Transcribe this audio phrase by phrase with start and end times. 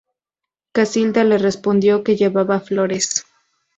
[0.71, 3.23] Casilda le respondió que llevaba flores.